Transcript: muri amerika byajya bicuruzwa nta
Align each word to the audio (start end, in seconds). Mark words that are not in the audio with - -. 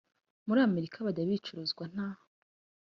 muri 0.47 0.59
amerika 0.67 0.97
byajya 0.99 1.29
bicuruzwa 1.31 1.83
nta 1.93 2.09